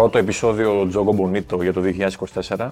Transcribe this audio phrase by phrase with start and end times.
[0.00, 1.82] Πρώτο επεισόδιο Τζόγκο Μπονίτο για το
[2.48, 2.70] 2024.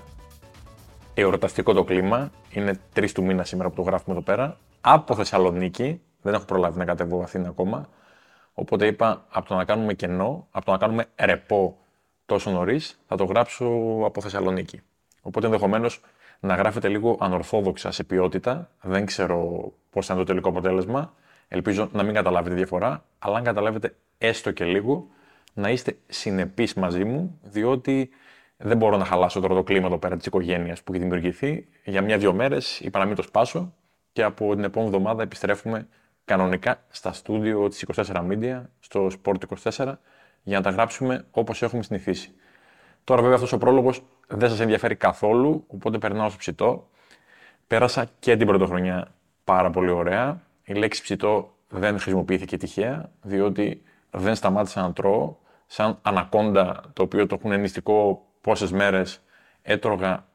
[1.15, 2.31] Εορταστικό το κλίμα.
[2.53, 4.57] Είναι 3 του μήνα σήμερα που το γράφουμε εδώ πέρα.
[4.81, 6.01] Από Θεσσαλονίκη.
[6.23, 7.89] Δεν έχω προλάβει να κατεβώ Αθήνα ακόμα.
[8.55, 11.77] Οπότε είπα από το να κάνουμε κενό, από το να κάνουμε ρεπό
[12.27, 13.67] τόσο νωρίς, θα το γράψω
[14.05, 14.81] από Θεσσαλονίκη.
[15.23, 16.01] Οπότε ενδεχομένως
[16.41, 18.71] να γράφετε λίγο ανορθόδοξα σε ποιότητα.
[18.81, 21.13] Δεν ξέρω πώς θα είναι το τελικό αποτέλεσμα.
[21.49, 25.09] Ελπίζω να μην καταλάβετε διαφορά, αλλά αν καταλάβετε έστω και λίγο,
[25.59, 28.11] να είστε συνεπείς μαζί μου, διότι
[28.57, 31.69] δεν μπορώ να χαλάσω τώρα το κλίμα εδώ πέρα της οικογένειας που έχει δημιουργηθεί.
[31.85, 33.75] Για μια-δύο μέρες είπα να μην το σπάσω
[34.13, 35.89] και από την επόμενη εβδομάδα επιστρέφουμε
[36.25, 39.93] κανονικά στα στούντιο της 24 Media, στο Sport 24,
[40.43, 42.33] για να τα γράψουμε όπως έχουμε συνηθίσει.
[43.05, 46.89] Τώρα, βέβαια, αυτός ο πρόλογος δεν σας ενδιαφέρει καθόλου, οπότε περνάω στο ψητό.
[47.67, 50.43] Πέρασα και την πρωτοχρονιά πάρα πολύ ωραία.
[50.65, 55.37] Η λέξη ψητό δεν χρησιμοποιήθηκε τυχαία, διότι δεν σταμάτησα να τρώω.
[55.71, 59.23] Σαν ανακόντα, το οποίο το έχουν ενιστικό πόσες μέρες
[59.63, 60.27] έτρωγα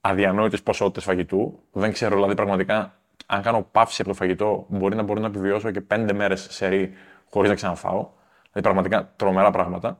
[0.00, 1.58] αδιανόητες ποσότητες φαγητού.
[1.72, 5.70] Δεν ξέρω δηλαδή πραγματικά αν κάνω παύση από το φαγητό, μπορεί να μπορεί να επιβιώσω
[5.70, 6.92] και πέντε μέρες σε ρί
[7.30, 8.08] χωρίς να ξαναφάω.
[8.52, 9.98] Δηλαδή πραγματικά τρομερά πράγματα.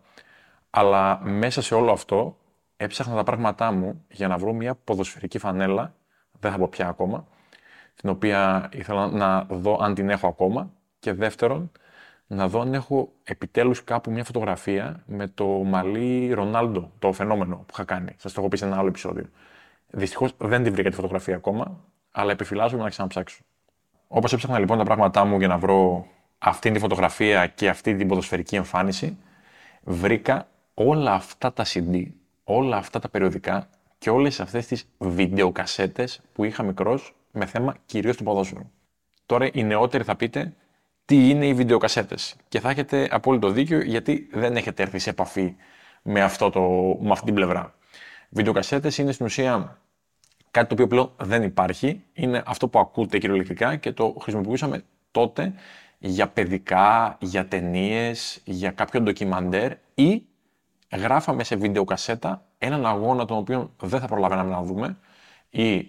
[0.71, 2.37] Αλλά μέσα σε όλο αυτό
[2.77, 5.95] έψαχνα τα πράγματά μου για να βρω μια ποδοσφαιρική φανέλα,
[6.41, 7.27] δεν θα πω πια ακόμα,
[7.95, 10.71] την οποία ήθελα να δω αν την έχω ακόμα.
[10.99, 11.73] Και δεύτερον,
[12.27, 17.73] να δω αν έχω επιτέλους κάπου μια φωτογραφία με το μαλλί Ρονάλντο, το φαινόμενο που
[17.73, 18.15] είχα κάνει.
[18.17, 19.25] Σας το έχω πει σε ένα άλλο επεισόδιο.
[19.91, 23.43] Δυστυχώς δεν την βρήκα τη φωτογραφία ακόμα, αλλά επιφυλάζομαι να ξαναψάξω.
[24.09, 26.07] Όπως έψαχνα λοιπόν τα πράγματά μου για να βρω
[26.39, 29.19] αυτή τη φωτογραφία και αυτή την ποδοσφαιρική εμφάνιση,
[29.83, 32.05] βρήκα όλα αυτά τα CD,
[32.45, 38.17] όλα αυτά τα περιοδικά και όλες αυτές τις βιντεοκασέτες που είχα μικρός με θέμα κυρίως
[38.17, 38.71] το ποδόσφαιρο.
[39.27, 40.55] Τώρα οι νεότεροι θα πείτε
[41.07, 45.57] τι είναι οι βιντεοκασέτες και θα έχετε απόλυτο δίκιο γιατί δεν έχετε έρθει σε επαφή
[46.03, 46.61] με, αυτό το,
[47.01, 47.75] με αυτή την πλευρά.
[48.29, 49.79] Βιντεοκασέτες είναι στην ουσία
[50.51, 52.03] κάτι το οποίο πλέον δεν υπάρχει.
[52.13, 55.55] Είναι αυτό που ακούτε κυριολεκτικά και το χρησιμοποιούσαμε τότε
[55.99, 60.23] για παιδικά, για ταινίες, για κάποιο ντοκιμαντέρ ή
[60.93, 64.99] γράφαμε σε βιντεοκασέτα έναν αγώνα τον οποίο δεν θα προλαβαίναμε να δούμε
[65.51, 65.87] ή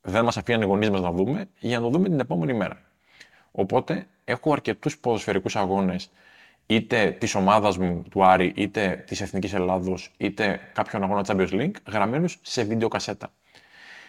[0.00, 2.82] δεν μας αφήναν οι γονείς μας να δούμε για να το δούμε την επόμενη μέρα.
[3.56, 6.10] Οπότε έχω αρκετούς ποδοσφαιρικούς αγώνες
[6.66, 11.74] είτε της ομάδας μου του Άρη, είτε της Εθνικής Ελλάδος, είτε κάποιον αγώνα Champions League,
[11.90, 13.32] γραμμένους σε βιντεοκασέτα.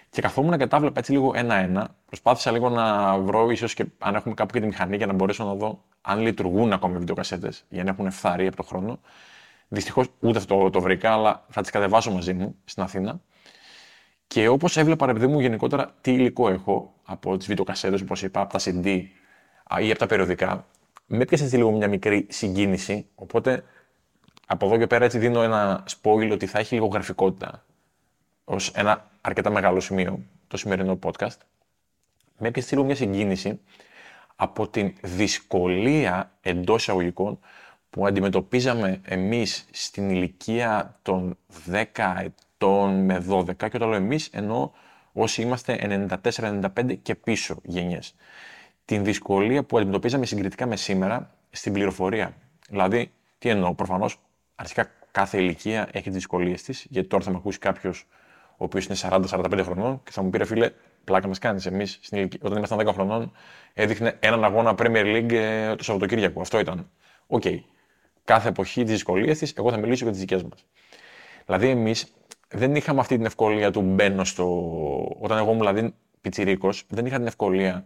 [0.10, 1.96] Και καθόμουν και τα βλέπα έτσι λίγο ένα-ένα.
[2.06, 5.44] Προσπάθησα λίγο να βρω, ίσως και αν έχουμε κάπου και τη μηχανή, για να μπορέσω
[5.46, 9.00] να δω αν λειτουργούν ακόμη οι βιντεοκασέτε, για να έχουν φθαρεί από το χρόνο.
[9.68, 13.22] Δυστυχώς ούτε αυτό το βρήκα, αλλά θα τις κατεβάσω μαζί μου στην Αθήνα.
[14.28, 18.58] Και όπως έβλεπα, ρε μου, γενικότερα τι υλικό έχω από τις βιντεοκασέτε, όπως είπα, από
[18.58, 19.02] τα CD
[19.80, 20.66] ή από τα περιοδικά,
[21.06, 23.06] με έπιασε έτσι λίγο μια μικρή συγκίνηση.
[23.16, 23.64] Οπότε
[24.48, 27.66] από εδώ και πέρα έτσι δίνω ένα spoil ότι θα έχει λίγο γραφικότητα
[28.44, 31.38] ως ένα αρκετά μεγάλο σημείο το σημερινό podcast.
[32.38, 33.60] Με έπιασε λίγο μια συγκίνηση
[34.36, 37.40] από την δυσκολία εντός εισαγωγικών
[37.90, 41.38] που αντιμετωπίζαμε εμείς στην ηλικία των
[41.72, 41.84] 10
[42.24, 44.72] ετών με 12 και όταν λέω εμείς εννοώ
[45.14, 48.16] όσοι είμαστε 94-95 και πίσω γενιές.
[48.86, 52.36] Την δυσκολία που αντιμετωπίζαμε συγκριτικά με σήμερα στην πληροφορία.
[52.70, 54.20] Δηλαδή, τι εννοώ, προφανώς
[54.56, 58.08] αρχικά κάθε ηλικία έχει τις δυσκολίες της, γιατί τώρα θα με ακούσει κάποιος
[58.58, 60.72] ο οποίος είναι 40-45 χρονών και θα μου πει, ρε φίλε,
[61.04, 61.66] πλάκα μας κάνεις.
[61.66, 62.00] Εμείς
[62.42, 63.32] όταν ήμασταν 10 χρονών
[63.74, 66.42] έδειχνε έναν αγώνα Premier League ε, το Σαββατοκύριακο.
[66.42, 66.90] Αυτό ήταν.
[67.28, 67.44] Οκ
[68.26, 70.66] κάθε εποχή τις δυσκολίες της, εγώ θα μιλήσω για τις δικές μας.
[71.46, 72.14] Δηλαδή, εμείς
[72.48, 74.46] δεν είχαμε αυτή την ευκολία του μπαίνω στο.
[75.20, 77.86] Όταν εγώ ήμουν δηλαδή πιτσιρίκος, δεν είχα την ευκολία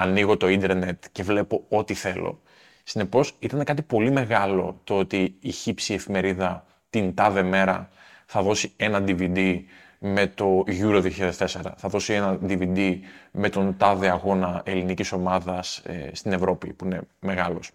[0.00, 2.40] ανοίγω το ίντερνετ και βλέπω ό,τι θέλω.
[2.82, 7.88] Συνεπώς, ήταν κάτι πολύ μεγάλο το ότι η χψ εφημερίδα την τάδε μέρα
[8.26, 9.60] θα δώσει ένα DVD
[9.98, 11.36] με το Euro 2004.
[11.76, 12.98] Θα δώσει ένα DVD
[13.30, 17.70] με τον τάδε αγώνα ελληνικής ομάδας ε, στην Ευρώπη, που είναι μεγάλος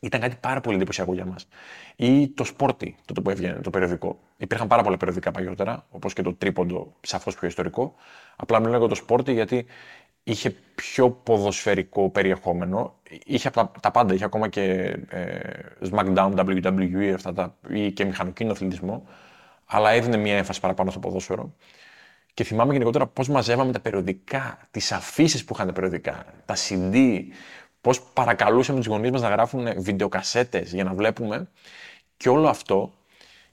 [0.00, 1.48] ήταν κάτι πάρα πολύ εντυπωσιακό για μας.
[1.96, 4.18] Ή το Sporty, το που έβγαινε, το περιοδικό.
[4.36, 7.94] Υπήρχαν πάρα πολλά περιοδικά παλιότερα, όπως και το Τρίποντο, σαφώς πιο ιστορικό.
[8.36, 9.66] Απλά μιλάω για το Sporty γιατί
[10.30, 12.94] είχε πιο ποδοσφαιρικό περιεχόμενο.
[13.24, 14.62] Είχε από τα, πάντα, είχε ακόμα και
[15.08, 15.38] ε,
[15.90, 19.08] SmackDown, WWE, αυτά τα, ή και μηχανοκίνητο αθλητισμό.
[19.64, 21.54] Αλλά έδινε μια έμφαση παραπάνω στο ποδόσφαιρο.
[22.34, 27.20] Και θυμάμαι γενικότερα πώς μαζεύαμε τα περιοδικά, τις αφήσεις που είχαν τα περιοδικά, τα CD,
[27.80, 31.50] Πώς παρακαλούσαμε τους γονείς μας να γράφουν βιντεοκασέτες για να βλέπουμε.
[32.16, 32.92] Και όλο αυτό,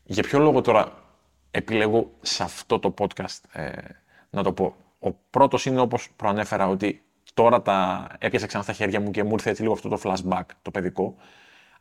[0.04, 1.04] για ποιο λόγο τώρα
[1.52, 3.72] επιλέγω σε αυτό το podcast ε,
[4.30, 4.76] να το πω.
[5.00, 7.02] Ο πρώτος είναι όπως προανέφερα ότι
[7.34, 10.44] τώρα τα έπιασα ξανά στα χέρια μου και μου ήρθε έτσι λίγο αυτό το flashback,
[10.62, 11.16] το παιδικό.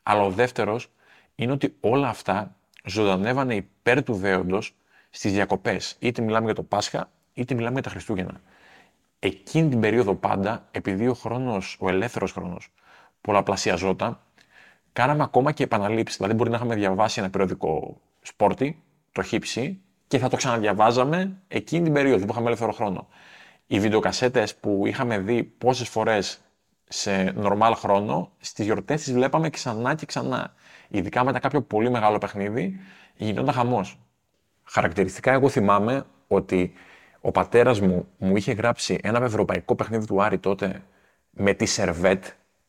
[0.02, 0.90] Αλλά ο δεύτερος
[1.34, 4.74] είναι ότι όλα αυτά ζωντανεύανε υπέρ του δέοντος
[5.10, 5.96] στις διακοπές.
[5.98, 8.40] Είτε μιλάμε για το Πάσχα, είτε μιλάμε για τα Χριστούγεννα.
[9.18, 12.72] Εκείνη την περίοδο πάντα, επειδή ο χρόνος, ο ελεύθερος χρόνος,
[13.20, 14.20] πολλαπλασιαζόταν,
[14.92, 16.16] κάναμε ακόμα και επαναλήψεις.
[16.16, 18.82] Δηλαδή, μπορεί να είχαμε διαβάσει ένα περιοδικό σπόρτι,
[19.12, 23.08] το χύψη, και θα το ξαναδιαβάζαμε εκείνη την περίοδο που είχαμε ελεύθερο χρόνο.
[23.66, 26.40] Οι βιντεοκασέτες που είχαμε δει πόσες φορές
[26.88, 30.54] σε normal χρόνο, στις γιορτές τις βλέπαμε ξανά και ξανά.
[30.88, 32.80] Ειδικά μετά κάποιο πολύ μεγάλο παιχνίδι,
[33.16, 33.98] γινόταν χαμός.
[34.64, 36.72] Χαρακτηριστικά, εγώ θυμάμαι ότι
[37.20, 40.82] ο πατέρας μου μου είχε γράψει ένα ευρωπαϊκό παιχνίδι του Άρη τότε
[41.30, 42.24] με τη Σερβέτ.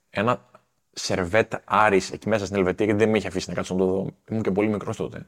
[0.09, 0.45] Ένα
[0.91, 3.85] Σερβέτ Άρης εκεί μέσα στην Ελβετία, γιατί δεν με είχε αφήσει να κάτσω να το
[3.85, 4.07] δω.
[4.29, 5.25] Ήμουν και πολύ μικρός τότε.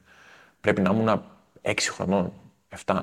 [0.60, 1.24] Πρέπει να ήμουν
[1.62, 2.32] 6 χρονών,
[2.84, 3.02] 7,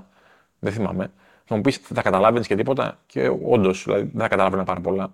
[0.60, 1.12] δεν θυμάμαι.
[1.46, 3.00] Θα μου πεις, θα τα καταλάβαινες και τίποτα.
[3.06, 5.14] Και όντως, δηλαδή, δεν τα καταλάβαινα πάρα πολλά.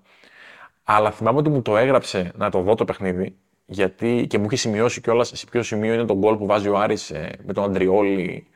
[0.84, 3.36] Αλλά θυμάμαι ότι μου το έγραψε να το δω το παιχνίδι,
[3.66, 6.78] γιατί και μου είχε σημειώσει κιόλας σε ποιο σημείο είναι το γκολ που βάζει ο
[6.78, 8.48] Άρης ε, με τον Αντριόλη,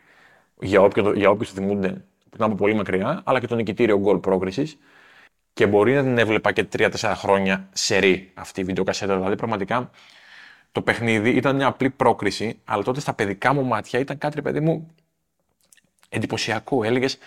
[0.60, 1.90] για όποιου για το θυμούνται,
[2.30, 4.78] που ήταν από πολύ μακριά, αλλά και το νικητήριο γκολ πρόκρισης.
[5.54, 9.16] Και μπορεί να την έβλεπα και 3-4 χρόνια σε ρί αυτή η βιντεοκασέτα.
[9.16, 9.90] Δηλαδή, πραγματικά
[10.72, 14.60] το παιχνίδι ήταν μια απλή πρόκριση, αλλά τότε στα παιδικά μου μάτια ήταν κάτι, παιδί
[14.60, 14.88] μου,
[16.10, 16.84] εντυπωσιακό.
[16.84, 17.18] Έλεγες,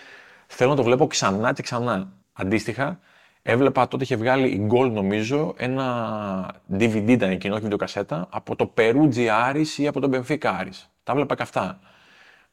[0.47, 2.11] θέλω να το βλέπω ξανά και ξανά.
[2.33, 2.99] Αντίστοιχα,
[3.43, 8.65] Έβλεπα τότε είχε βγάλει η Gold νομίζω ένα DVD ήταν εκείνο, όχι βιντεοκασέτα, από το
[8.65, 10.89] Περούτζι Άρης ή από τον Benfica Άρης.
[11.03, 11.79] Τα έβλεπα και αυτά.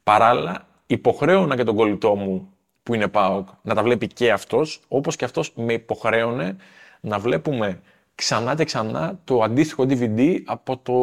[0.03, 2.53] Παράλληλα, υποχρέωνα και τον κολλητό μου
[2.83, 6.55] που είναι ΠΑΟΚ να τα βλέπει και αυτός, όπως και αυτός με υποχρέωνε
[6.99, 7.81] να βλέπουμε
[8.19, 10.93] ξανά και ξανά το αντίστοιχο DVD από το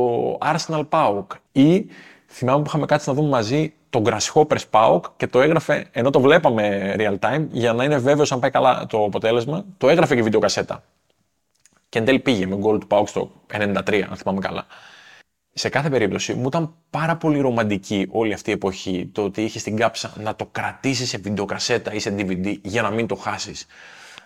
[0.55, 1.27] Arsenal PAOK.
[1.53, 1.87] Ή
[2.27, 6.21] θυμάμαι που είχαμε κάτσει να δούμε μαζί τον Grasshopper Spauk και το έγραφε, ενώ το
[6.21, 10.23] βλέπαμε real time, για να είναι βέβαιος αν πάει καλά το αποτέλεσμα, το έγραφε και
[10.23, 10.83] βιντεοκασέτα.
[11.89, 14.67] Και εν τέλει πήγε με γκολ του Πάουκ στο 93, αν θυμάμαι καλά.
[15.53, 19.63] Σε κάθε περίπτωση μου ήταν πάρα πολύ ρομαντική όλη αυτή η εποχή το ότι είχες
[19.63, 23.67] την κάψα να το κρατήσεις σε βιντεοκασέτα ή σε DVD για να μην το χάσεις.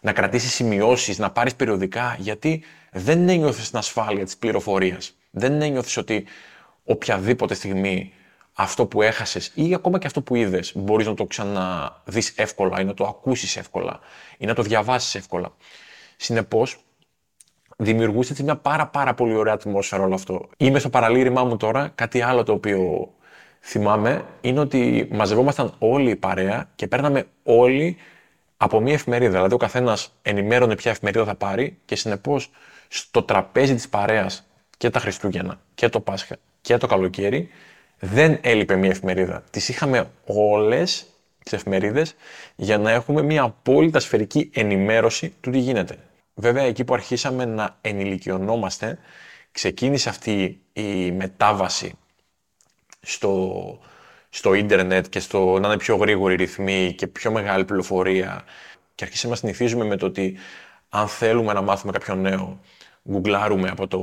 [0.02, 5.14] Να κρατήσεις σημειώσεις, να πάρεις περιοδικά, γιατί δεν ένιωθες την ασφάλεια της πληροφορίας.
[5.30, 6.24] Δεν ένιωθες ότι
[6.84, 8.12] οποιαδήποτε στιγμή
[8.52, 12.84] αυτό που έχασες ή ακόμα και αυτό που είδες μπορείς να το ξαναδείς εύκολα ή
[12.84, 14.00] να το ακούσεις εύκολα
[14.38, 15.52] ή να το διαβάσεις εύκολα.
[16.16, 16.84] Συνεπώς,
[17.76, 20.48] δημιουργούσε έτσι μια πάρα πάρα πολύ ωραία ατμόσφαιρα όλο αυτό.
[20.56, 23.08] Είμαι στο παραλήρημά μου τώρα, κάτι άλλο το οποίο
[23.60, 27.96] θυμάμαι είναι ότι μαζευόμασταν όλοι η παρέα και παίρναμε όλοι
[28.56, 29.32] από μια εφημερίδα.
[29.32, 32.50] Δηλαδή, ο καθένας ενημέρωνε ποια εφημερίδα θα πάρει και συνεπώς
[32.92, 34.46] στο τραπέζι της παρέας
[34.76, 37.48] και τα Χριστούγεννα και το Πάσχα και το καλοκαίρι
[37.98, 39.42] δεν έλειπε μια εφημερίδα.
[39.50, 41.06] Τις είχαμε όλες
[41.44, 42.14] τις εφημερίδες
[42.56, 45.98] για να έχουμε μια απόλυτα σφαιρική ενημέρωση του τι γίνεται.
[46.34, 48.98] Βέβαια, εκεί που αρχίσαμε να ενηλικιωνόμαστε,
[49.52, 51.92] ξεκίνησε αυτή η μετάβαση
[53.00, 53.78] στο,
[54.30, 58.44] στο ίντερνετ και στο να είναι πιο γρήγοροι ρυθμοί και πιο μεγάλη πληροφορία
[58.94, 60.36] και αρχίσαμε να συνηθίζουμε με το ότι
[60.88, 62.60] αν θέλουμε να μάθουμε κάποιο νέο,
[63.10, 64.00] γκουγκλάρουμε από το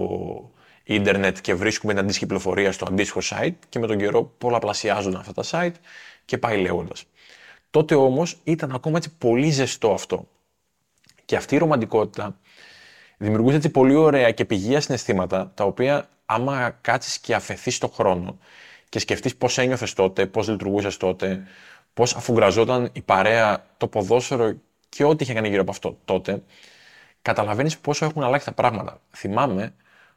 [0.84, 5.34] ίντερνετ και βρίσκουμε την αντίστοιχη πληροφορία στο αντίστοιχο site και με τον καιρό πολλαπλασιάζουν αυτά
[5.34, 5.76] τα site
[6.26, 7.04] και πάει λέγοντας.
[7.70, 10.28] Τότε όμως ήταν ακόμα έτσι πολύ ζεστό αυτό.
[11.26, 12.38] Και αυτή η ρομαντικότητα
[13.18, 18.38] δημιουργούσε έτσι πολύ ωραία και πηγεία συναισθήματα, τα οποία άμα κάτσεις και αφαιθείς στον χρόνο
[18.90, 21.44] και σκεφτείς πώς ένιωθες τότε, πώς λειτουργούσες τότε,
[21.94, 24.54] πώς αφουγκραζόταν η παρέα, το ποδόσφαιρο
[24.90, 26.44] και ό,τι είχε κάνει γύρω από αυτό τότε,
[27.22, 29.02] καταλαβαίνεις πόσο έχουν αλλάξει τα πράγματα.
[29.12, 29.74] Θυμάμαι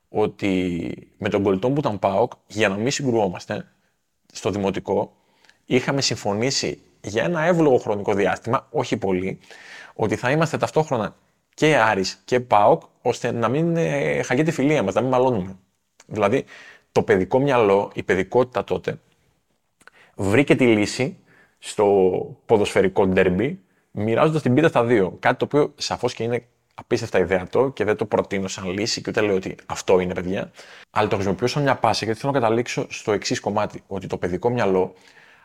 [0.08, 3.66] ότι με τον κολλητό που ήταν ΠΑΟΚ, για να μην συγκρουόμαστε
[4.32, 5.12] στο δημοτικό,
[5.64, 9.38] είχαμε συμφωνήσει για ένα εύλογο χρονικό διάστημα, όχι πολύ,
[9.94, 11.16] ότι θα είμαστε ταυτόχρονα
[11.54, 15.56] και Άρης και ΠΑΟΚ, ώστε να μην ε, χαγεί φιλία μας, να μην μαλώνουμε.
[16.06, 16.44] Δηλαδή,
[16.92, 19.00] το παιδικό μυαλό, η παιδικότητα τότε,
[20.16, 21.16] βρήκε τη λύση
[21.58, 21.86] στο
[22.46, 25.16] ποδοσφαιρικό ντερμπι, μοιράζοντας την πίτα στα δύο.
[25.20, 26.46] Κάτι το οποίο σαφώς και είναι
[26.80, 30.50] απίστευτα ιδεατό και δεν το προτείνω σαν λύση και ούτε λέω ότι αυτό είναι παιδιά.
[30.90, 33.82] Αλλά το χρησιμοποιώ σαν μια πάση γιατί θέλω να καταλήξω στο εξής κομμάτι.
[33.86, 34.94] Ότι το παιδικό μυαλό,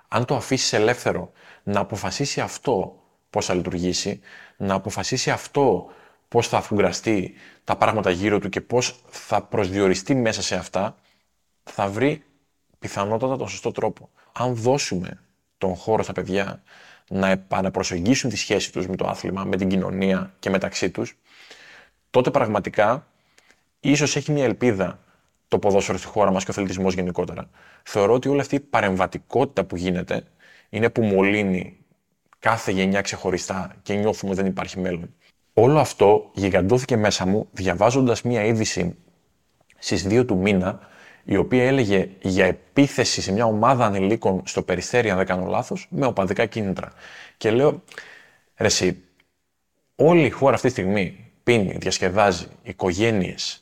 [0.07, 1.31] αν το αφήσεις ελεύθερο
[1.63, 4.19] να αποφασίσει αυτό πώς θα λειτουργήσει,
[4.57, 5.87] να αποφασίσει αυτό
[6.27, 10.95] πώς θα αφουγκραστεί τα πράγματα γύρω του και πώς θα προσδιοριστεί μέσα σε αυτά,
[11.63, 12.23] θα βρει
[12.79, 14.09] πιθανότατα τον σωστό τρόπο.
[14.31, 15.24] Αν δώσουμε
[15.57, 16.63] τον χώρο στα παιδιά
[17.09, 21.17] να επαναπροσεγγίσουν τη σχέση τους με το άθλημα, με την κοινωνία και μεταξύ τους,
[22.09, 23.07] τότε πραγματικά
[23.79, 24.99] ίσως έχει μια ελπίδα
[25.47, 27.49] το ποδόσφαιρο στη χώρα μας και ο αθλητισμός γενικότερα.
[27.83, 30.23] Θεωρώ ότι όλη αυτή η παρεμβατικότητα που γίνεται
[30.69, 31.77] είναι που μολύνει
[32.39, 35.13] κάθε γενιά ξεχωριστά και νιώθουμε ότι δεν υπάρχει μέλλον.
[35.53, 38.95] Όλο αυτό γιγαντώθηκε μέσα μου διαβάζοντας μία είδηση
[39.77, 40.79] στις 2 του μήνα
[41.25, 45.87] η οποία έλεγε για επίθεση σε μια ομάδα ανηλίκων στο Περιστέρι, αν δεν κάνω λάθος,
[45.89, 46.91] με οπαδικά κίνητρα.
[47.37, 47.83] Και λέω,
[48.57, 49.03] ρε εσύ,
[49.95, 53.61] όλη η χώρα αυτή τη στιγμή πίνει, διασκεδάζει, οικογένειες,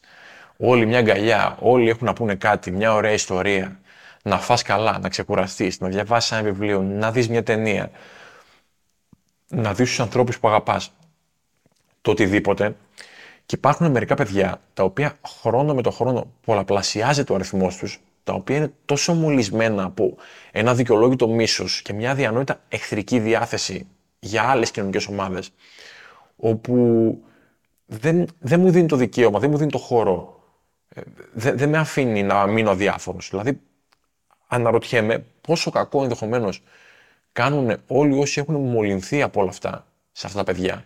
[0.58, 3.80] όλη μια αγκαλιά, όλοι έχουν να πούνε κάτι, μια ωραία ιστορία,
[4.24, 7.92] να φας καλά, να ξεκουραστείς, να διαβάσεις ένα βιβλίο, να δεις μια ταινία,
[9.48, 10.94] να δεις τους ανθρώπους που αγαπάς,
[12.02, 12.76] το οτιδήποτε.
[13.54, 18.34] Και υπάρχουν μερικά παιδιά τα οποία χρόνο με το χρόνο πολλαπλασιάζεται ο αριθμό τους, τα
[18.34, 20.16] οποία είναι τόσο μολυσμένα από
[20.52, 23.88] ένα δικαιολόγητο μίσος και μια διανόητα εχθρική διάθεση
[24.20, 25.54] για άλλες κοινωνικές ομάδες,
[26.36, 26.74] όπου
[27.86, 30.44] δεν, δεν μου δίνει το δικαίωμα, δεν μου δίνει το χώρο,
[30.90, 31.02] ε,
[31.34, 33.30] δεν, δεν με αφήνει να μείνω αδιάφορος.
[33.30, 33.60] Δηλαδή,
[34.48, 36.64] αναρωτιέμαι πόσο κακό ενδεχομένως
[37.32, 40.86] κάνουν όλοι όσοι έχουν μολυνθεί από όλα αυτά σε αυτά τα παιδιά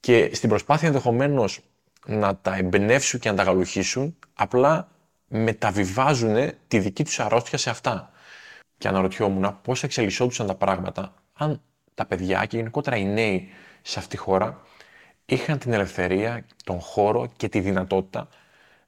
[0.00, 1.60] και στην προσπάθεια ενδεχομένως
[2.06, 4.88] να τα εμπνεύσουν και να τα γαλουχίσουν, απλά
[5.28, 8.10] μεταβιβάζουν τη δική τους αρρώστια σε αυτά.
[8.78, 11.60] Και αναρωτιόμουν πώς εξελισσόντουσαν τα πράγματα αν
[11.94, 13.48] τα παιδιά και γενικότερα οι νέοι
[13.82, 14.60] σε αυτή τη χώρα
[15.26, 18.28] είχαν την ελευθερία, τον χώρο και τη δυνατότητα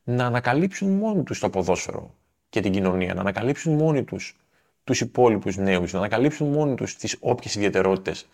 [0.04, 2.14] να ανακαλύψουν μόνοι τους το ποδόσφαιρο
[2.48, 4.36] και την κοινωνία, να ανακαλύψουν μόνοι τους
[4.84, 8.26] τους υπόλοιπους νέους, να ανακαλύψουν μόνοι τους τις όποιες ιδιαιτερότητες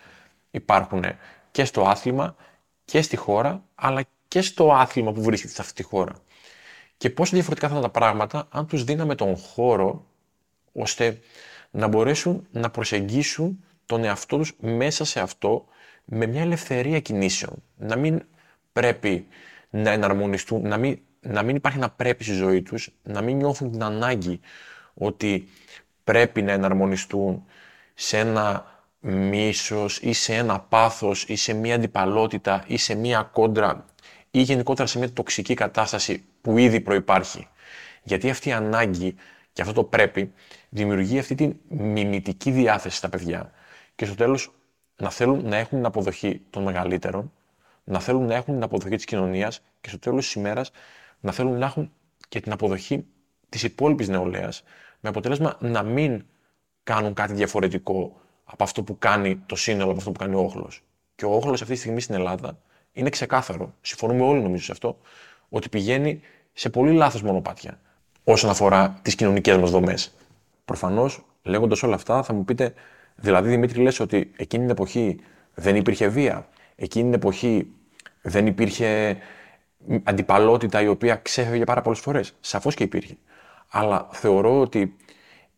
[0.51, 1.05] υπάρχουν
[1.51, 2.37] και στο άθλημα
[2.85, 6.13] και στη χώρα, αλλά και στο άθλημα που βρίσκεται σε αυτή τη χώρα.
[6.97, 10.07] Και πόσο διαφορετικά θα ήταν τα πράγματα αν τους δίναμε τον χώρο
[10.73, 11.21] ώστε
[11.71, 15.65] να μπορέσουν να προσεγγίσουν τον εαυτό τους μέσα σε αυτό
[16.05, 17.63] με μια ελευθερία κινήσεων.
[17.77, 18.23] Να μην
[18.73, 19.27] πρέπει
[19.71, 23.71] να εναρμονιστούν, να μην, να μην υπάρχει ένα πρέπει στη ζωή τους, να μην νιώθουν
[23.71, 24.41] την ανάγκη
[24.95, 25.49] ότι
[26.05, 27.45] πρέπει να εναρμονιστούν
[27.95, 28.65] σε ένα
[29.01, 33.87] μίσος ή σε ένα πάθος ή σε μια αντιπαλότητα ή σε μια κόντρα
[34.35, 37.49] ή γενικότερα σε μια τοξική κατάσταση που ήδη προϋπάρχει.
[38.03, 39.15] Γιατί αυτή η ανάγκη
[39.53, 40.33] και αυτό το πρέπει
[40.69, 43.51] δημιουργεί αυτή τη μιμητική διάθεση στα παιδιά
[43.95, 44.53] και στο τέλος
[44.97, 47.33] να θέλουν να έχουν την αποδοχή των μεγαλύτερων,
[47.85, 50.71] να θέλουν να έχουν την αποδοχή της κοινωνίας και στο τέλος της ημέρας
[51.21, 51.93] να θέλουν να έχουν
[52.29, 53.07] και την αποδοχή
[53.49, 54.63] της υπόλοιπης νεολαίας
[55.01, 56.25] με αποτέλεσμα να μην
[56.83, 60.83] κάνουν κάτι διαφορετικό από αυτό που κάνει το σύνολο, από αυτό που κάνει ο όχλος.
[61.15, 62.59] Και ο όχλος αυτή τη στιγμή στην Ελλάδα
[62.93, 63.75] είναι ξεκάθαρο.
[63.81, 64.99] Συμφωνούμε όλοι νομίζω σε αυτό,
[65.49, 66.21] ότι πηγαίνει
[66.53, 67.81] σε πολύ λάθος μονοπάτια
[68.25, 70.13] όσον αφορά τις κοινωνικές μας δομές.
[70.65, 72.75] Προφανώς, λέγοντας όλα αυτά, θα μου πείτε,
[73.15, 75.21] δηλαδή Δημήτρη, λες ότι εκείνη την εποχή
[75.55, 76.49] δεν υπήρχε βία.
[76.77, 77.67] Εκείνη την εποχή
[78.23, 79.19] δεν υπήρχε
[80.03, 82.35] αντιπαλότητα η οποία ξέφευγε πάρα πολλές φορές.
[82.41, 83.17] Σαφώς και υπήρχε.
[83.69, 84.97] Αλλά θεωρώ ότι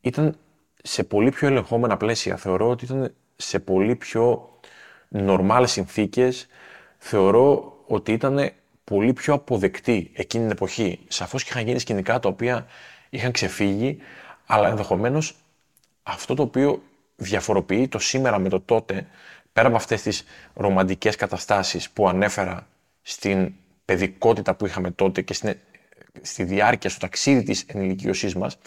[0.00, 0.36] ήταν
[0.82, 2.36] σε πολύ πιο ελεγχόμενα πλαίσια.
[2.36, 4.50] Θεωρώ ότι ήταν σε πολύ πιο
[5.08, 6.46] νορμάλες συνθήκες.
[7.06, 8.50] Θεωρώ ότι ήταν
[8.84, 10.99] πολύ πιο αποδεκτή εκείνη την εποχή.
[11.08, 12.66] Σαφώς και είχαν γίνει σκηνικά τα οποία
[13.11, 13.99] είχαν ξεφύγει,
[14.46, 15.34] αλλά ενδεχομένως
[16.02, 16.82] αυτό το οποίο
[17.16, 19.06] διαφοροποιεί το σήμερα με το τότε,
[19.52, 22.66] πέρα από αυτές τις ρομαντικές καταστάσεις που ανέφερα
[23.02, 23.52] στην
[23.84, 25.56] παιδικότητα που είχαμε τότε και στην,
[26.20, 28.58] στη διάρκεια, στο ταξίδι της ενηλικίωσής μας,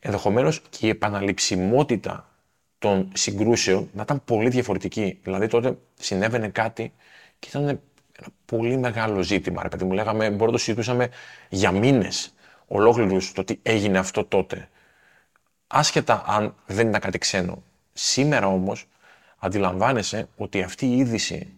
[0.00, 2.30] ενδεχομένως και η επαναληψιμότητα
[2.78, 5.18] των συγκρούσεων να ήταν πολύ διαφορετική.
[5.22, 6.92] Δηλαδή τότε συνέβαινε κάτι
[7.38, 7.78] και ήταν ένα
[8.44, 9.62] πολύ μεγάλο ζήτημα.
[9.62, 11.08] Ρε παιδί μου, λέγαμε, μπορούμε να το συζητούσαμε
[11.48, 12.34] για μήνες
[12.66, 14.68] ολόκληρου το τι έγινε αυτό τότε.
[15.66, 17.62] Άσχετα αν δεν ήταν κάτι ξένο.
[17.92, 18.88] Σήμερα όμως
[19.38, 21.52] αντιλαμβάνεσαι ότι αυτή η είδηση,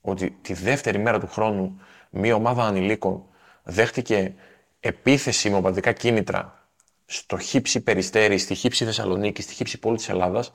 [0.00, 1.80] ότι τη δεύτερη μέρα του χρόνου
[2.10, 3.24] μία ομάδα ανηλίκων
[3.62, 4.34] δέχτηκε
[4.80, 6.68] επίθεση με οπαδικά κίνητρα
[7.06, 10.52] στο χύψη Περιστέρη, στη χύψη Θεσσαλονίκη, στη χύψη πόλη της Ελλάδας,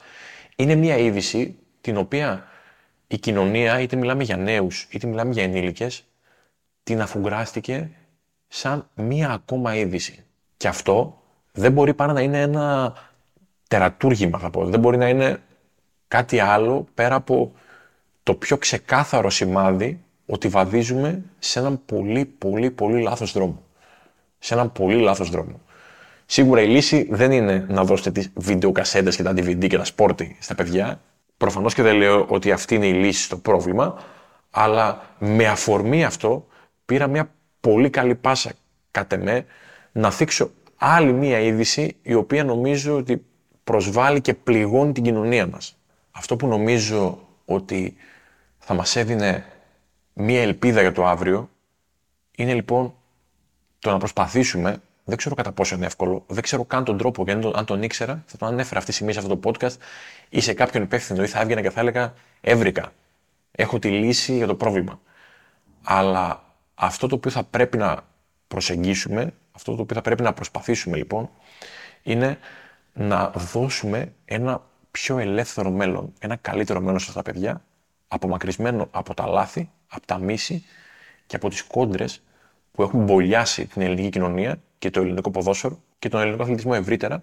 [0.56, 2.48] είναι μια είδηση την οποία
[3.12, 6.06] η κοινωνία, είτε μιλάμε για νέους, είτε μιλάμε για ενήλικες,
[6.84, 7.90] την αφουγκράστηκε
[8.48, 10.24] σαν μία ακόμα είδηση.
[10.58, 12.94] Και αυτό δεν μπορεί παρά να είναι ένα
[13.68, 14.66] τερατούργημα, θα πω.
[14.66, 15.42] Δεν μπορεί να είναι
[16.08, 17.52] κάτι άλλο πέρα από
[18.24, 23.64] το πιο ξεκάθαρο σημάδι ότι βαδίζουμε σε έναν πολύ, πολύ, πολύ λάθος δρόμο.
[24.40, 25.60] Σε έναν πολύ λάθος δρόμο.
[26.26, 30.38] Σίγουρα η λύση δεν είναι να δώσετε τις βιντεοκασέτες και τα DVD και τα σπόρτι
[30.40, 31.02] στα παιδιά.
[31.42, 34.04] Προφανώς και δεν λέω ότι αυτή είναι η λύση στο πρόβλημα,
[34.52, 36.48] αλλά με αφορμή αυτό
[36.86, 38.52] πήρα μια πολύ καλή πάσα
[38.92, 39.46] κατ' εμέ
[39.92, 43.26] να θίξω άλλη μία είδηση η οποία νομίζω ότι
[43.64, 45.78] προσβάλλει και πληγώνει την κοινωνία μας.
[46.12, 47.96] Αυτό που νομίζω ότι
[48.58, 49.46] θα μας έδινε
[50.14, 51.50] μία ελπίδα για το αύριο
[52.36, 52.94] είναι λοιπόν
[53.80, 56.24] το να προσπαθήσουμε δεν ξέρω κατά πόσο είναι εύκολο.
[56.28, 57.24] Δεν ξέρω καν τον τρόπο.
[57.24, 59.76] Γιατί αν τον ήξερα, θα τον ανέφερα αυτή τη στιγμή σε αυτό το podcast
[60.34, 62.94] ή σε κάποιον υπεύθυνο ή θα έβγαινα και θα έλεγα Έβρικα.
[63.52, 65.00] Έχω τη λύση για το πρόβλημα.
[65.84, 66.44] Αλλά
[66.76, 68.02] αυτό το οποίο θα πρέπει να
[68.48, 71.30] προσεγγίσουμε, Αυτό το οποίο θα πρέπει να προσπαθήσουμε λοιπόν
[72.04, 72.38] είναι
[72.94, 77.64] να δώσουμε ένα πιο ελεύθερο μέλλον, ένα καλύτερο μέλλον σε αυτά τα παιδιά,
[78.08, 80.66] απομακρυσμένο από τα λάθη, από τα μίση
[81.26, 82.22] και από τις κόντρες
[82.72, 87.22] που έχουν μπολιάσει την ελληνική κοινωνία και το ελληνικό ποδόσφαιρο και τον ελληνικό αθλητισμό ευρύτερα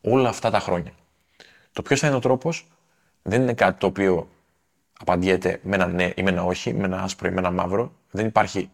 [0.00, 0.92] όλα αυτά τα χρόνια.
[1.72, 2.66] Το ποιος θα είναι ο τρόπος;
[3.22, 4.28] Δεν είναι κάτι το οποίο
[5.00, 7.92] απαντιέται με ένα ναι ή με ένα όχι, με ένα άσπρο ή με ένα μαύρο.
[8.10, 8.70] Δεν υπάρχει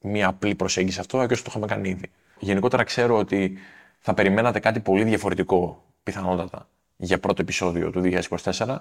[0.00, 2.10] μία απλή προσέγγιση σε αυτό, όσο το είχαμε κάνει ήδη.
[2.38, 3.58] Γενικότερα ξέρω ότι
[3.98, 8.76] θα περιμένατε κάτι πολύ διαφορετικό, πιθανότατα, για πρώτο επεισόδιο του 2024.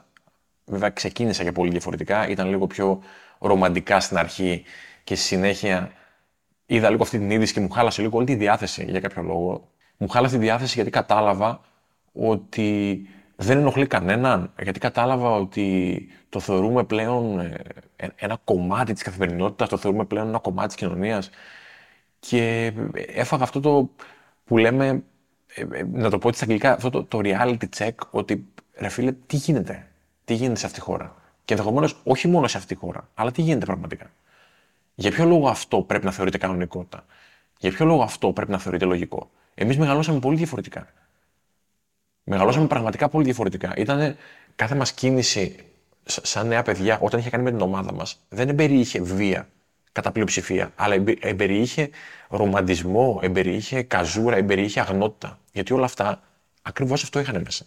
[0.65, 2.27] Βέβαια, ξεκίνησα και πολύ διαφορετικά.
[2.27, 3.01] Ήταν λίγο πιο
[3.39, 4.63] ρομαντικά στην αρχή
[5.03, 5.91] και στη συνέχεια
[6.65, 9.67] είδα λίγο αυτή την είδηση και μου χάλασε λίγο όλη τη διάθεση για κάποιο λόγο.
[9.97, 11.61] Μου χάλασε τη διάθεση γιατί κατάλαβα
[12.13, 13.01] ότι
[13.39, 19.77] δεν ενοχλεί κανέναν, γιατί κατάλαβα ότι το θεωρούμε πλέον ε, ένα κομμάτι της καθημερινότητας, το
[19.77, 21.29] θεωρούμε πλέον ένα κομμάτι της κοινωνίας
[22.19, 23.89] και έφαγα αυτό το
[24.45, 25.03] που λέμε,
[25.47, 28.89] ε, ε, να το πω έτσι στα αγγλικά, αυτό το, το reality check, ότι ρε
[28.89, 29.87] φίλε, τι γίνεται,
[30.25, 31.15] τι γίνεται σε αυτή τη χώρα.
[31.45, 34.11] Και ενδεχομένως όχι μόνο σε αυτή τη χώρα, αλλά τι γίνεται πραγματικά.
[34.95, 37.05] Για ποιο λόγο αυτό πρέπει να θεωρείται κανονικότητα;
[37.59, 40.87] Για ποιο λόγο αυτό πρέπει να θεωρείται λογικό; Εμείς μεγαλώσαμε πολύ διαφορετικά.
[42.29, 43.73] Μεγαλώσαμε πραγματικά πολύ διαφορετικά.
[43.75, 44.15] Ήταν
[44.55, 45.55] κάθε μας κίνηση
[46.05, 49.47] σαν νέα παιδιά, όταν είχε κάνει με την ομάδα μας, δεν εμπεριείχε βία
[49.91, 51.89] κατά πλειοψηφία, αλλά εμπεριείχε
[52.29, 55.39] ρομαντισμό, εμπεριείχε καζούρα, εμπεριείχε αγνότητα.
[55.51, 56.21] Γιατί όλα αυτά
[56.61, 57.65] ακριβώς αυτό είχαν μέσα.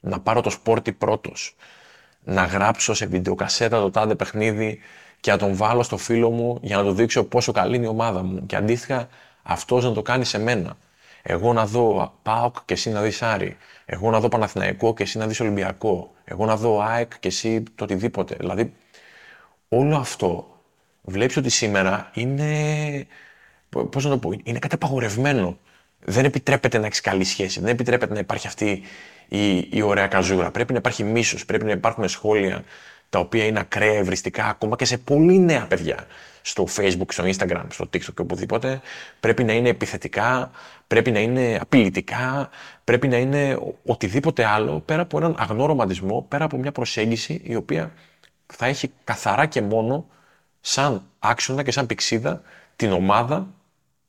[0.00, 1.56] Να πάρω το σπόρτι πρώτος,
[2.24, 4.78] να γράψω σε βιντεοκασέτα το τάδε παιχνίδι
[5.20, 7.88] και να τον βάλω στο φίλο μου για να του δείξω πόσο καλή είναι η
[7.88, 8.46] ομάδα μου.
[8.46, 9.08] Και αντίστοιχα
[9.42, 10.76] αυτός να το κάνει σε μένα.
[11.22, 13.56] Εγώ να δω ΠΑΟΚ και εσύ να δεις Άρη.
[13.84, 16.12] Εγώ να δω Παναθηναϊκό και εσύ να δεις Ολυμπιακό.
[16.24, 18.36] Εγώ να δω ΑΕΚ και εσύ το οτιδήποτε.
[18.38, 18.72] Δηλαδή,
[19.68, 20.60] όλο αυτό
[21.02, 23.06] βλέπεις ότι σήμερα είναι.
[23.90, 25.58] Πώς να το πω, είναι κάτι απαγορευμένο.
[26.04, 27.60] Δεν επιτρέπεται να έχεις καλή σχέση.
[27.60, 28.82] Δεν επιτρέπεται να υπάρχει αυτή
[29.28, 30.50] η, η ωραία καζούρα.
[30.50, 31.44] Πρέπει να υπάρχει μίσος.
[31.44, 32.64] Πρέπει να υπάρχουν σχόλια
[33.08, 36.06] τα οποία είναι ακραία ευριστικά ακόμα και σε πολύ νέα παιδιά.
[36.42, 38.80] Στο Facebook, στο Instagram, στο TikTok και οπουδήποτε.
[39.20, 40.50] Πρέπει να είναι επιθετικά,
[40.86, 42.50] πρέπει να είναι απειλητικά,
[42.84, 47.54] πρέπει να είναι οτιδήποτε άλλο πέρα από έναν αγνό ρομαντισμό, πέρα από μια προσέγγιση η
[47.54, 47.92] οποία
[48.46, 50.06] θα έχει καθαρά και μόνο
[50.60, 52.42] σαν άξονα και σαν πηξίδα
[52.76, 53.46] την ομάδα,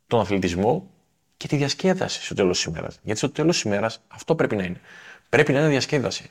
[0.08, 0.89] τον αθλητισμό
[1.38, 3.00] και τη διασκέδαση στο τέλος της ημέρας.
[3.02, 4.82] Γιατί στο τέλος της ημέρας αυτό πρέπει να είναι.
[5.30, 6.30] Πρέπει να είναι διασκέδαση.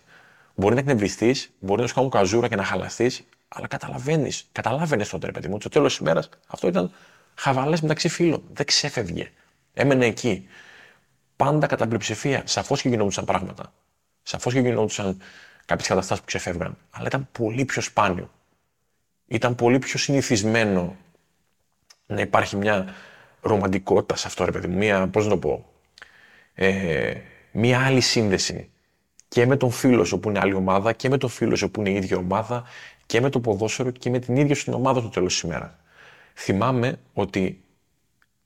[0.55, 5.27] Μπορεί να εκνευριστείς, μπορεί να σου κάνουν καζούρα και να χαλαστείς, αλλά καταλαβαίνεις, καταλάβαινες τότε,
[5.27, 6.93] ρε παιδί μου, στο τέλος της ημέρα αυτό ήταν
[7.35, 8.43] χαβαλές μεταξύ φίλων.
[8.53, 9.31] Δεν ξέφευγε.
[9.75, 10.47] Έμενε εκεί.
[11.37, 12.43] Πάντα κατά πλειοψηφία.
[12.47, 13.73] Σαφώς και γινόντουσαν πράγματα.
[14.23, 15.19] Σαφώς και γινόντουσαν
[15.65, 16.77] κάποιες καταστάσεις που ξεφεύγαν.
[16.91, 18.31] Αλλά ήταν πολύ πιο σπάνιο.
[19.27, 20.97] Ήταν πολύ πιο συνηθισμένο
[22.07, 22.95] να υπάρχει μια
[23.41, 24.77] ρομαντικότητα σε αυτό, ρε παιδί μου.
[24.77, 25.73] Μια, πώς να το πω,
[26.55, 27.15] ε,
[27.53, 28.71] μια άλλη σύνδεση
[29.29, 31.81] και με τον φίλο σου που είναι άλλη ομάδα και με τον φίλο σου που
[31.81, 32.65] είναι η ίδια ομάδα
[33.07, 35.71] και με το ποδόσφαιρο και με την ίδια στην ομάδα του τέλος της ημέρας.
[36.35, 37.65] Θυμάμαι ότι.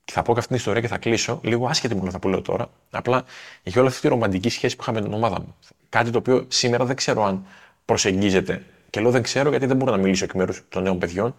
[0.04, 2.28] Και θα πω και αυτή την ιστορία και θα κλείσω, λίγο άσχετη μου αυτά που
[2.28, 2.70] λέω τώρα.
[2.90, 3.24] Απλά
[3.62, 5.56] για όλη αυτή τη ρομαντική σχέση που είχα με την ομάδα μου.
[5.88, 7.46] Κάτι το οποίο σήμερα δεν ξέρω αν
[7.84, 8.64] προσεγγίζεται.
[8.90, 11.34] Και λέω δεν ξέρω γιατί δεν μπορώ να μιλήσω εκ μέρους των νέων παιδιών,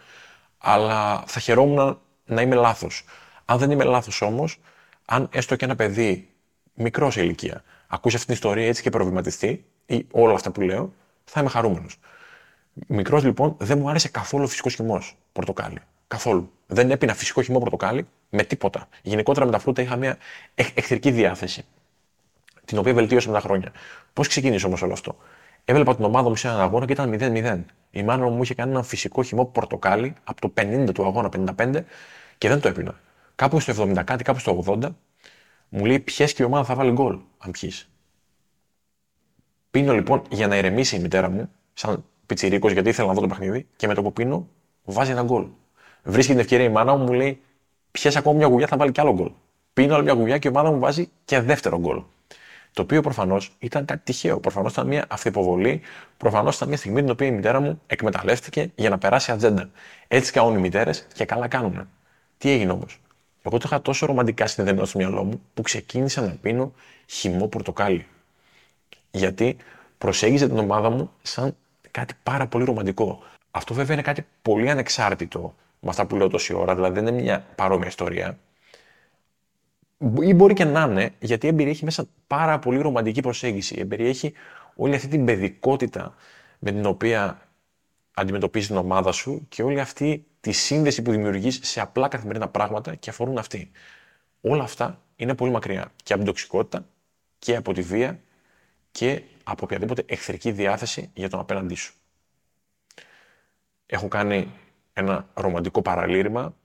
[0.57, 3.03] αλλά θα χαιρόμουν να είμαι λάθος.
[3.45, 4.59] Αν δεν είμαι λάθος όμως,
[5.05, 6.29] αν έστω και ένα παιδί
[6.73, 10.93] μικρός σε ηλικία ακούσει αυτή την ιστορία έτσι και προβληματιστεί, ή όλα αυτά που λέω,
[11.23, 11.99] θα είμαι χαρούμενος.
[12.87, 15.79] Μικρός λοιπόν δεν μου άρεσε καθόλου φυσικός χυμός πορτοκάλι.
[16.07, 16.51] Καθόλου.
[16.67, 18.87] Δεν έπεινα φυσικό χυμό πορτοκάλι με τίποτα.
[19.01, 20.17] Γενικότερα με τα φρούτα είχα μια
[20.55, 21.65] εχθρική διάθεση.
[22.65, 23.71] Την οποία βελτίωσα με τα χρόνια.
[24.13, 25.17] Πώς ξεκίνησε όμως όλο αυτό;
[25.65, 27.63] Έβλεπα την ομάδα μου σε έναν αγώνα και ήταν 0-0.
[27.91, 31.83] Η μάνα μου είχε κάνει ένα φυσικό χυμό πορτοκάλι από το 50 του αγώνα, 55
[32.37, 32.99] και δεν το έπεινα.
[33.35, 34.89] Κάπου στο 70 κάτι, κάπου στο 80
[35.69, 37.89] μου λέει ποιε και η ομάδα θα βάλει γκολ, αν πιεις.
[39.71, 43.27] Πίνω λοιπόν για να ηρεμήσει η μητέρα μου, σαν πιτσιρίκος, γιατί ήθελα να δω το
[43.27, 44.47] παιχνίδι, και με το που πίνω,
[44.83, 45.45] βάζει ένα γκολ.
[46.03, 47.41] Βρίσκει την ευκαιρία η μάνα μου, μου λέει:
[47.91, 49.31] Πιέ ακόμα μια γουλιά, θα βάλει κι άλλο γκολ.
[49.73, 52.01] Πίνω άλλη μια γουλιά και η ομάδα μου βάζει και δεύτερο γκολ.
[52.73, 54.39] Το οποίο προφανώς ήταν κάτι τυχαίο.
[54.39, 55.81] Προφανώς ήταν μια αυθυποβολή.
[56.17, 59.69] Προφανώς ήταν μια στιγμή την οποία η μητέρα μου εκμεταλλεύτηκε για να περάσει ατζέντα.
[60.07, 61.89] Έτσι κάνουν οι μητέρες και καλά κάνουν.
[62.37, 62.99] Τι έγινε όμως;
[63.43, 66.73] Εγώ το είχα τόσο ρομαντικά συνδεδεμένο στο μυαλό μου που ξεκίνησα να πίνω
[67.05, 68.05] χυμό πορτοκάλι.
[69.11, 69.57] Γιατί
[69.97, 71.55] προσέγγιζε την ομάδα μου σαν
[71.97, 73.19] κάτι πάρα πολύ ρομαντικό.
[73.51, 77.21] Αυτό βέβαια είναι κάτι πολύ ανεξάρτητο με αυτά που λέω τόση ώρα, δηλαδή δεν είναι
[77.21, 78.37] μια παρόμοια ιστορία.
[80.21, 83.75] Ή μπορεί και να είναι, γιατί εμπεριέχει μέσα πάρα πολύ ρομαντική προσέγγιση.
[83.79, 84.33] Εμπεριέχει
[84.75, 86.15] όλη αυτή την παιδικότητα
[86.59, 87.41] με την οποία
[88.13, 92.95] αντιμετωπίζεις την ομάδα σου και όλη αυτή τη σύνδεση που δημιουργείς σε απλά καθημερινά πράγματα
[92.95, 93.71] και αφορούν αυτή.
[94.41, 96.85] Όλα αυτά είναι πολύ μακριά και από την τοξικότητα
[97.39, 98.19] και από τη βία
[98.91, 101.93] και από οποιαδήποτε εχθρική διάθεση για τον απέναντί σου.
[103.85, 104.51] Έχω κάνει
[104.93, 106.55] ένα ρομαντικό παραλήρημα.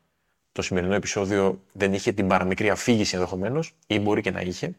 [0.52, 4.74] Το σημερινό επεισόδιο δεν είχε την παραμικρή αφήγηση ενδεχομένως, ή μπορεί και να είχε.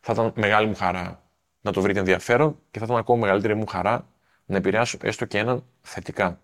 [0.00, 1.22] Θα ήταν μεγάλη μου χαρά
[1.60, 4.06] να το βρείτε ενδιαφέρον και θα ήταν ακόμα μεγαλύτερη μου χαρά
[4.46, 6.40] να επηρεάσω έστω και έναν θετικά.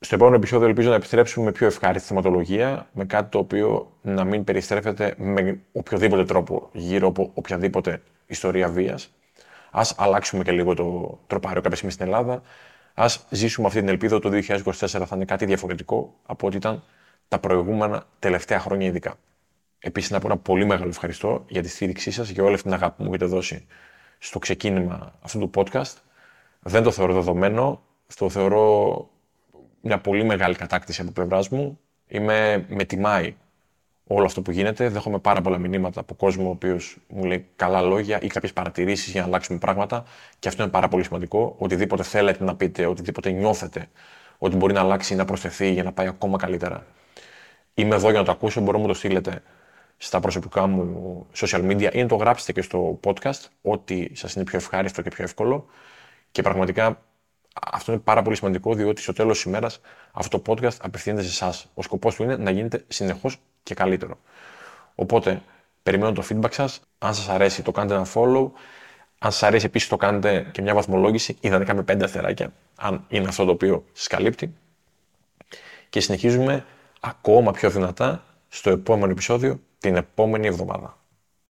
[0.00, 4.24] Στο επόμενο επεισόδιο ελπίζω να επιστρέψουμε με πιο ευχάριστη θεματολογία, με κάτι το οποίο να
[4.24, 9.10] μην περιστρέφεται με οποιοδήποτε τρόπο γύρω από οποιαδήποτε ιστορία βίας.
[9.70, 12.42] Α αλλάξουμε και λίγο το τροπάριο κάποια στιγμή στην Ελλάδα.
[12.94, 16.82] Α ζήσουμε αυτή την ελπίδα ότι το 2024 θα είναι κάτι διαφορετικό από ό,τι ήταν
[17.28, 19.14] τα προηγούμενα τελευταία χρόνια ειδικά.
[19.78, 22.74] Επίσης, να πω ένα πολύ μεγάλο ευχαριστώ για τη στήριξή σας, για όλη αυτή την
[22.74, 23.66] αγάπη που μου έχετε δώσει
[24.18, 25.94] στο ξεκίνημα αυτού του podcast.
[26.60, 27.82] Δεν το θεωρώ δεδομένο.
[28.14, 29.08] Το θεωρώ
[29.80, 31.80] μια πολύ μεγάλη κατάκτηση από πλευράς μου.
[32.06, 33.34] Είμαι, με τιμάει
[34.12, 34.88] όλο αυτό που γίνεται.
[34.88, 39.12] Δέχομαι πάρα πολλά μηνύματα από κόσμο ο οποίος μου λέει καλά λόγια ή κάποιες παρατηρήσεις
[39.12, 40.04] για να αλλάξουμε πράγματα.
[40.38, 41.54] Και αυτό είναι πάρα πολύ σημαντικό.
[41.58, 43.88] Οτιδήποτε θέλετε να πείτε, οτιδήποτε νιώθετε
[44.38, 46.86] ότι μπορεί να αλλάξει ή να προσθεθεί για να πάει ακόμα καλύτερα.
[47.74, 48.60] Είμαι εδώ για να το ακούσω.
[48.60, 49.42] Μπορώ να μου το στείλετε
[49.96, 54.44] στα προσωπικά μου social media ή να το γράψετε και στο podcast, ό,τι σας είναι
[54.44, 55.66] πιο ευχάριστο και πιο εύκολο.
[56.32, 57.02] Και πραγματικά
[57.72, 59.80] αυτό είναι πάρα πολύ σημαντικό, διότι στο τέλος της ημέρας
[60.12, 61.70] αυτό το podcast απευθύνεται σε εσάς.
[61.74, 64.18] Ο σκοπός του είναι να γίνετε συνεχώς και καλύτερο.
[64.94, 65.42] Οπότε,
[65.82, 66.80] περιμένω το feedback σας.
[66.98, 68.50] Αν σας αρέσει, το κάντε ένα follow.
[69.18, 73.28] Αν σας αρέσει, επίσης το κάνετε και μια βαθμολόγηση, ιδανικά με πέντε αστεράκια, αν είναι
[73.28, 74.54] αυτό το οποίο σας καλύπτει.
[75.88, 76.64] Και συνεχίζουμε
[77.00, 80.99] ακόμα πιο δυνατά στο επόμενο επεισόδιο την επόμενη εβδομάδα.